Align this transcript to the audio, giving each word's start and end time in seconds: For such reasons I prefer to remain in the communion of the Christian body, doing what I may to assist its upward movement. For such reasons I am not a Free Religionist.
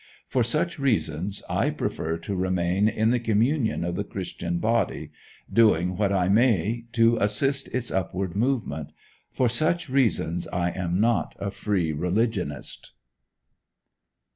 For 0.27 0.41
such 0.41 0.79
reasons 0.79 1.43
I 1.47 1.69
prefer 1.69 2.17
to 2.17 2.35
remain 2.35 2.87
in 2.89 3.11
the 3.11 3.19
communion 3.19 3.83
of 3.85 3.95
the 3.95 4.03
Christian 4.03 4.57
body, 4.57 5.11
doing 5.53 5.95
what 5.95 6.11
I 6.11 6.27
may 6.27 6.85
to 6.93 7.17
assist 7.17 7.67
its 7.67 7.91
upward 7.91 8.35
movement. 8.35 8.93
For 9.31 9.47
such 9.47 9.89
reasons 9.89 10.47
I 10.47 10.71
am 10.71 10.99
not 10.99 11.35
a 11.37 11.51
Free 11.51 11.93
Religionist. 11.93 12.93